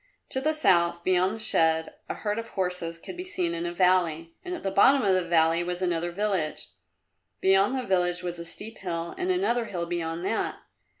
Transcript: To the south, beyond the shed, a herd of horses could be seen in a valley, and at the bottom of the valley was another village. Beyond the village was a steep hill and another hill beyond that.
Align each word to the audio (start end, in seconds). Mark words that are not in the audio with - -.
To 0.29 0.41
the 0.41 0.51
south, 0.55 1.03
beyond 1.03 1.35
the 1.35 1.39
shed, 1.39 1.93
a 2.09 2.15
herd 2.15 2.39
of 2.39 2.47
horses 2.47 2.97
could 2.97 3.15
be 3.15 3.23
seen 3.23 3.53
in 3.53 3.67
a 3.67 3.71
valley, 3.71 4.33
and 4.43 4.55
at 4.55 4.63
the 4.63 4.71
bottom 4.71 5.03
of 5.03 5.13
the 5.13 5.21
valley 5.29 5.63
was 5.63 5.83
another 5.83 6.09
village. 6.11 6.69
Beyond 7.39 7.77
the 7.77 7.83
village 7.83 8.23
was 8.23 8.39
a 8.39 8.45
steep 8.45 8.79
hill 8.79 9.13
and 9.15 9.29
another 9.29 9.65
hill 9.65 9.85
beyond 9.85 10.25
that. 10.25 10.57